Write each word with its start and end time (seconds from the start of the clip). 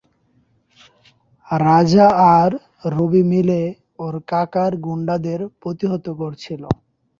রাজা 1.47 2.07
আর 2.37 2.51
রবি 2.93 3.23
মিলে 3.31 3.61
ওর 3.99 4.15
কাকার 4.29 4.71
গুন্ডাদের 4.85 5.39
প্রতিহত 5.61 6.05
করছিল। 6.19 6.63